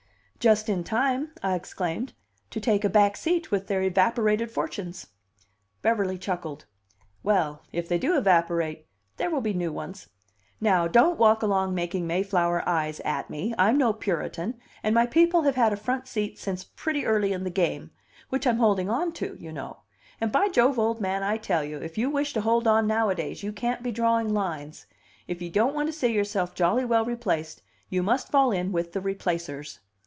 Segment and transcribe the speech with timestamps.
[0.41, 2.13] "Just in time," I exclaimed,
[2.49, 5.05] "to take a back seat with their evaporated fortunes!"
[5.83, 6.65] Beverly chuckled.
[7.21, 8.87] "Well, if they do evaporate,
[9.17, 10.09] there will be new ones.
[10.59, 13.53] Now don't walk along making Mayflower eyes at me.
[13.59, 17.43] I'm no Puritan, and my people have had a front seat since pretty early in
[17.43, 17.91] the game,
[18.29, 19.81] which I'm holding on to, you know.
[20.19, 23.43] And by Jove, old man, I tell you, if you wish to hold on nowadays,
[23.43, 24.87] you can't be drawing lines!
[25.27, 28.93] If you don't want to see yourself jolly well replaced, you must fall in with
[28.93, 29.81] the replacers.